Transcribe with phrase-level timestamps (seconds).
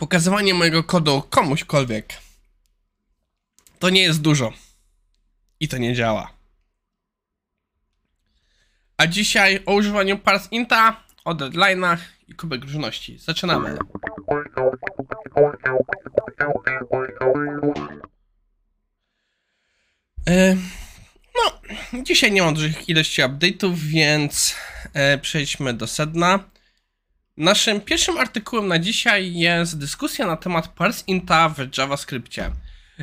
[0.00, 2.12] pokazywanie mojego kodu komuśkolwiek
[3.78, 4.52] to nie jest dużo.
[5.60, 6.30] I to nie działa.
[8.96, 13.18] A dzisiaj o używaniu parse inta, o deadline'ach i kubek różności.
[13.18, 13.78] Zaczynamy.
[20.28, 20.56] E,
[21.36, 21.60] no,
[22.02, 24.56] dzisiaj nie mam dużych ilości update'ów, więc
[24.94, 26.49] e, przejdźmy do sedna.
[27.40, 32.50] Naszym pierwszym artykułem na dzisiaj jest dyskusja na temat parseInta w JavaScriptie.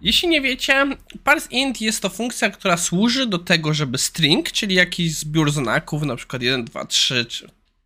[0.00, 0.86] Jeśli nie wiecie,
[1.24, 6.16] parseInt jest to funkcja, która służy do tego, żeby string, czyli jakiś zbiór znaków, na
[6.16, 7.26] przykład 1, 2, 3,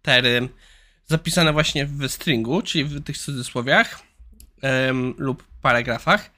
[0.03, 0.49] 4,
[1.07, 4.03] zapisane właśnie w stringu, czyli w tych cudzysłowiach
[4.89, 6.31] ym, lub paragrafach,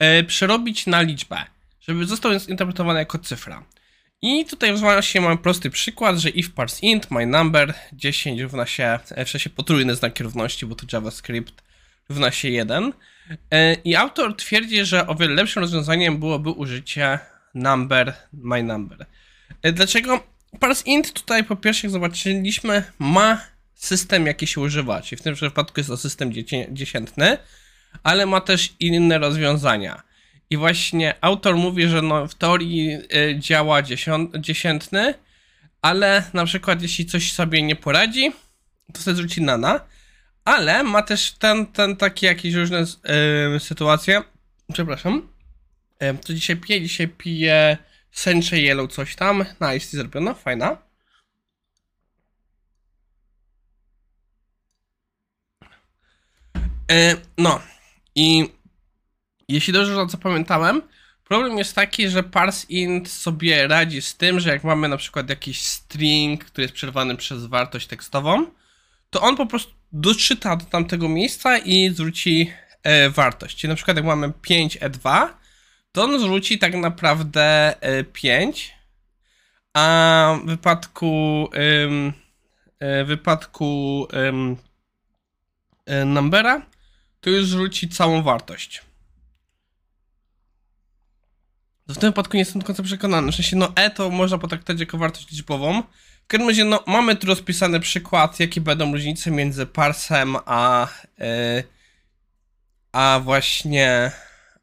[0.00, 1.44] yy, przerobić na liczbę,
[1.80, 3.62] żeby został zinterpretowany jako cyfra.
[4.24, 8.98] I tutaj właśnie mamy prosty przykład, że if parse int my number 10 równa się,
[9.26, 11.62] w sensie potrójny znak równości, bo to JavaScript
[12.08, 12.92] równa się 1.
[13.50, 17.18] E, I autor twierdzi, że o wiele lepszym rozwiązaniem byłoby użycie
[17.54, 19.06] number my number.
[19.62, 20.20] E, dlaczego?
[20.60, 23.40] Parse int tutaj po pierwsze, jak zobaczyliśmy, ma
[23.74, 26.32] system, jaki się używa, czyli w tym przypadku jest to system
[26.70, 27.38] dziesiętny,
[28.02, 30.02] ale ma też inne rozwiązania.
[30.50, 33.82] I właśnie autor mówi, że no w teorii y, działa
[34.38, 35.14] dziesiętny,
[35.82, 38.32] ale na przykład jeśli coś sobie nie poradzi,
[38.92, 39.80] to sobie zwróci nana,
[40.44, 42.82] ale ma też ten, ten takie jakieś różne
[43.56, 44.22] y, sytuacje.
[44.72, 45.28] Przepraszam.
[46.02, 46.82] Y, co dzisiaj piję?
[46.82, 47.76] Dzisiaj piję
[48.10, 49.44] Senche Yellow coś tam.
[49.60, 50.76] Nice, zrobiona, fajna.
[56.92, 57.60] Y, no
[58.14, 58.48] i
[59.48, 60.82] jeśli dobrze zapamiętałem,
[61.24, 65.62] problem jest taki, że parseInt sobie radzi z tym, że jak mamy na przykład jakiś
[65.62, 68.46] string, który jest przerwany przez wartość tekstową,
[69.10, 73.56] to on po prostu doczyta do tamtego miejsca i zwróci e, wartość.
[73.56, 75.28] Czyli na przykład jak mamy 5e2,
[75.92, 78.74] to on zwróci tak naprawdę e, 5,
[79.74, 82.12] a w wypadku e,
[82.80, 84.06] w wypadku
[85.86, 86.66] e, numbera
[87.20, 88.82] to już zwróci całą wartość.
[91.88, 93.32] W tym wypadku nie jestem do końca przekonany.
[93.32, 95.82] W sensie, no E to można potraktować jako wartość liczbową.
[96.24, 101.26] W każdym razie, no, mamy tu rozpisany przykład, jakie będą różnice między parsem a, yy,
[102.92, 104.12] a właśnie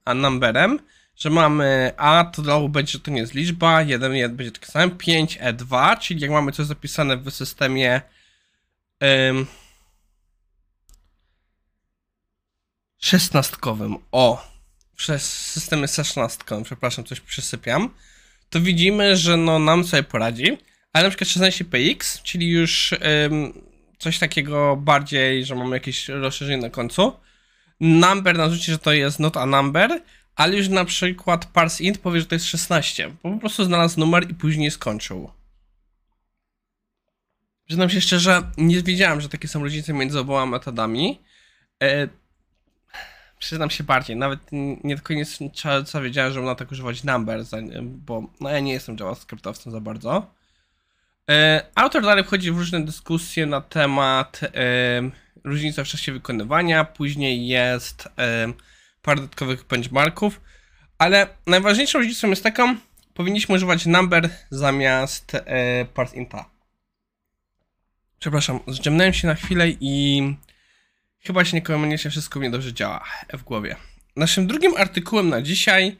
[0.05, 0.79] a numberem.
[1.15, 4.67] Że mamy A, to znowu będzie, że to nie jest liczba, 1, 1 będzie tak
[4.67, 8.01] samo, 5, E2, czyli jak mamy coś zapisane w systemie
[12.97, 13.97] szesnastkowym.
[14.11, 14.50] O,
[15.01, 17.89] przez systemy C16, przepraszam, coś przysypiam,
[18.49, 20.57] to widzimy, że no nam sobie poradzi,
[20.93, 22.95] ale na przykład 16px, czyli już
[23.25, 23.53] ym,
[23.99, 27.13] coś takiego bardziej, że mamy jakieś rozszerzenie na końcu,
[27.79, 30.01] number nam rzuci, że to jest not a number,
[30.35, 33.99] ale już na przykład parse int powie, że to jest 16, bo po prostu znalazł
[33.99, 35.31] numer i później skończył.
[37.65, 41.19] Przyznam się szczerze, nie wiedziałem, że takie są różnice między oboma metodami.
[43.41, 44.39] Przyznam się bardziej, nawet
[44.83, 45.25] nie tylko nie
[45.85, 47.43] co wiedziałem, że można tak używać number,
[47.83, 50.33] bo no ja nie jestem JavaScriptowcem za bardzo.
[51.29, 54.49] E, autor dalej wchodzi w różne dyskusje na temat e,
[55.43, 58.53] różnicy w czasie wykonywania, później jest e,
[59.01, 60.41] parę dodatkowych benchmarków,
[60.97, 62.75] ale najważniejszą różnicą jest taką,
[63.13, 65.37] powinniśmy używać number zamiast
[65.93, 66.45] part inta.
[68.19, 70.23] Przepraszam, zdziemnąłem się na chwilę i
[71.23, 73.75] Chyba się niekoniecznie wszystko mnie dobrze działa w głowie.
[74.15, 75.97] Naszym drugim artykułem na dzisiaj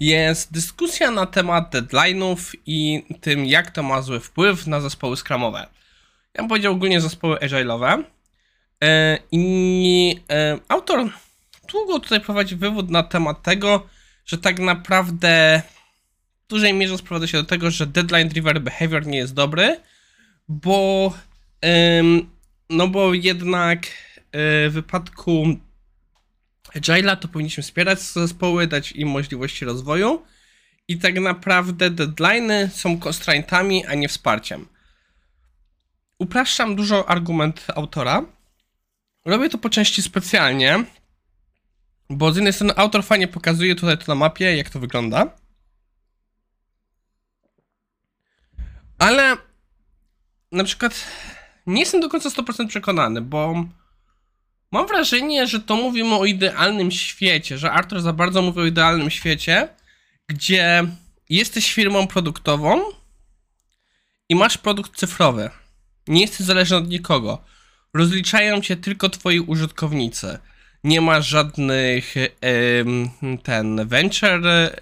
[0.00, 5.66] jest dyskusja na temat deadline'ów i tym, jak to ma zły wpływ na zespoły skramowe.
[6.34, 8.04] Ja bym powiedział ogólnie zespoły agile'owe.
[8.84, 11.10] E, I e, autor
[11.72, 13.86] długo tutaj prowadzi wywód na temat tego,
[14.26, 15.62] że tak naprawdę
[16.44, 19.80] w dużej mierze sprowadza się do tego, że deadline driven behavior nie jest dobry,
[20.48, 21.12] bo
[22.70, 23.86] no bo jednak
[24.34, 25.46] w wypadku
[26.74, 30.22] Agile'a to powinniśmy wspierać zespoły, dać im możliwości rozwoju
[30.88, 34.68] i tak naprawdę deadline'y są constraintami, a nie wsparciem.
[36.18, 38.24] Upraszczam dużo argument autora.
[39.24, 40.84] Robię to po części specjalnie,
[42.10, 45.36] bo z jednej strony autor fajnie pokazuje tutaj to na mapie, jak to wygląda.
[48.98, 49.36] Ale
[50.52, 51.06] na przykład
[51.66, 53.64] nie jestem do końca 100% przekonany, bo
[54.74, 59.10] Mam wrażenie, że to mówimy o idealnym świecie, że Arthur za bardzo mówi o idealnym
[59.10, 59.68] świecie,
[60.28, 60.84] gdzie
[61.28, 62.82] jesteś firmą produktową
[64.28, 65.50] i masz produkt cyfrowy.
[66.08, 67.44] Nie jesteś zależny od nikogo.
[67.94, 70.38] Rozliczają cię tylko twoi użytkownicy.
[70.84, 72.14] nie ma żadnych
[73.42, 74.72] ten venture e,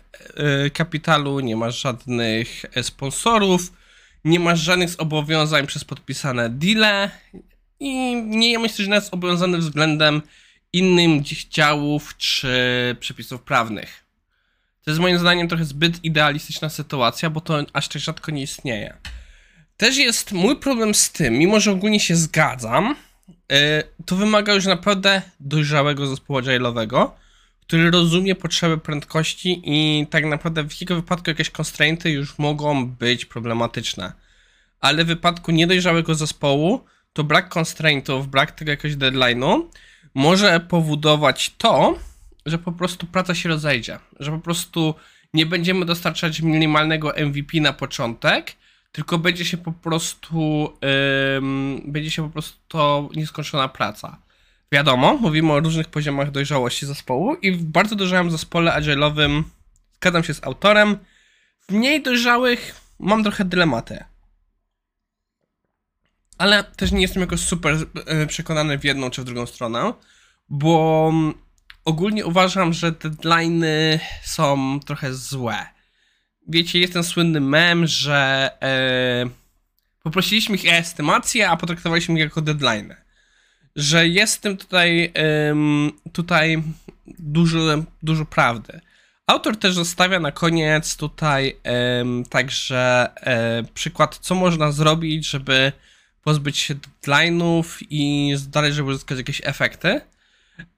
[0.70, 3.72] kapitalu, nie ma żadnych e, sponsorów,
[4.24, 7.10] nie ma żadnych zobowiązań przez podpisane deale
[7.82, 10.22] i nie myślę, że nawet zobowiązany względem
[10.72, 12.50] innym działów czy
[13.00, 14.04] przepisów prawnych.
[14.84, 18.96] To jest moim zdaniem trochę zbyt idealistyczna sytuacja, bo to aż tak rzadko nie istnieje.
[19.76, 22.96] Też jest mój problem z tym, mimo że ogólnie się zgadzam,
[23.28, 23.56] yy,
[24.06, 27.10] to wymaga już naprawdę dojrzałego zespołu agile'owego,
[27.60, 33.24] który rozumie potrzeby prędkości i tak naprawdę w jego wypadku jakieś constrainty już mogą być
[33.24, 34.12] problematyczne.
[34.80, 39.62] Ale w wypadku niedojrzałego zespołu to brak constraintów, brak tego jakiegoś deadline'u
[40.14, 41.98] może powodować to,
[42.46, 44.94] że po prostu praca się rozejdzie, że po prostu
[45.34, 48.52] nie będziemy dostarczać minimalnego MVP na początek,
[48.92, 50.72] tylko będzie się po prostu
[51.84, 54.18] będzie się po prostu to nieskończona praca.
[54.72, 59.42] Wiadomo, mówimy o różnych poziomach dojrzałości zespołu i w bardzo dojrzałym zespole agile'owym
[59.96, 60.98] zgadzam się z autorem.
[61.68, 64.04] W mniej dojrzałych mam trochę dylematy.
[66.38, 67.76] Ale też nie jestem jakoś super
[68.06, 69.92] e, przekonany w jedną czy w drugą stronę,
[70.48, 71.12] bo
[71.84, 75.66] ogólnie uważam, że deadlines są trochę złe.
[76.48, 79.26] Wiecie, jest ten słynny mem, że e,
[80.02, 82.94] poprosiliśmy ich o estymację, a potraktowaliśmy ich jako deadline.
[83.76, 85.54] Że jest w tym tutaj, e,
[86.12, 86.62] tutaj
[87.06, 87.58] dużo,
[88.02, 88.80] dużo prawdy.
[89.26, 93.10] Autor też zostawia na koniec tutaj e, także
[93.74, 95.72] przykład, co można zrobić, żeby
[96.24, 100.00] pozbyć się deadline'ów i dalej, żeby uzyskać jakieś efekty.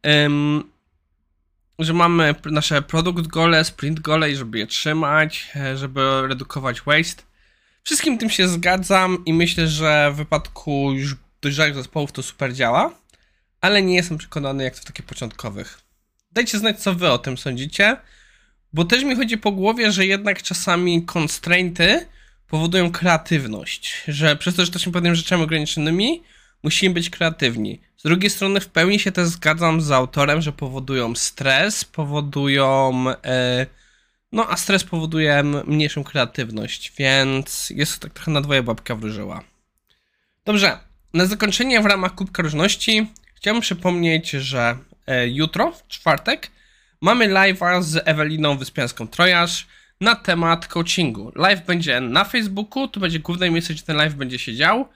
[0.04, 0.74] Um,
[1.78, 7.22] że mamy nasze produkt gole, sprint gole i żeby je trzymać, e, żeby redukować waste.
[7.82, 12.90] Wszystkim tym się zgadzam i myślę, że w wypadku już dojrzałych zespołów to super działa,
[13.60, 15.80] ale nie jestem przekonany jak to w takich początkowych.
[16.32, 17.96] Dajcie znać, co wy o tym sądzicie,
[18.72, 22.06] bo też mi chodzi po głowie, że jednak czasami constrainty
[22.48, 26.22] powodują kreatywność, że przez to, że jesteśmy pewnymi rzeczami ograniczonymi,
[26.62, 27.80] musimy być kreatywni.
[27.96, 33.04] Z drugiej strony w pełni się też zgadzam z autorem, że powodują stres, powodują...
[33.24, 33.66] E,
[34.32, 39.44] no, a stres powoduje mniejszą kreatywność, więc jest to tak trochę na dwoje babka wróżyła.
[40.44, 40.78] Dobrze,
[41.14, 46.50] na zakończenie w ramach Kubka Różności chciałbym przypomnieć, że e, jutro, w czwartek,
[47.00, 49.64] mamy live'a z Eweliną Wyspiańską-Trojasz
[50.00, 51.32] na temat coachingu.
[51.34, 54.88] Live będzie na Facebooku, to będzie główne miejsce, gdzie ten live będzie się dział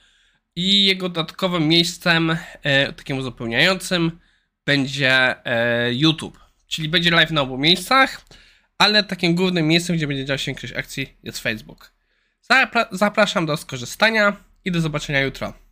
[0.56, 4.18] i jego dodatkowym miejscem, e, takim uzupełniającym,
[4.66, 6.40] będzie e, YouTube.
[6.66, 8.24] Czyli będzie live na obu miejscach,
[8.78, 11.92] ale takim głównym miejscem, gdzie będzie dział się większość akcji, jest Facebook.
[12.40, 15.67] Zapra zapraszam do skorzystania i do zobaczenia jutro.